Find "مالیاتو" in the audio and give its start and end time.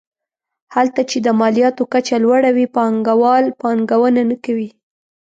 1.39-1.83